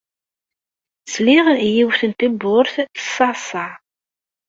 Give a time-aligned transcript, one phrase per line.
[1.13, 3.71] Sliɣ i yiwet n tewwurt teṣṣeɛṣeɛ.